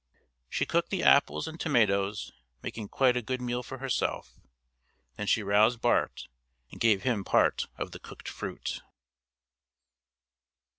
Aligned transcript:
She 0.49 0.65
cooked 0.65 0.89
the 0.89 1.03
apples 1.03 1.47
and 1.47 1.59
tomatoes, 1.59 2.31
making 2.63 2.89
quite 2.89 3.15
a 3.15 3.21
good 3.21 3.39
meal 3.39 3.61
for 3.61 3.77
herself. 3.77 4.33
Then 5.15 5.27
she 5.27 5.43
roused 5.43 5.79
Bart, 5.79 6.27
and 6.71 6.81
gave 6.81 7.03
him 7.03 7.23
part 7.23 7.67
of 7.77 7.91
the 7.91 7.99
cooked 7.99 8.27
fruit. 8.27 8.81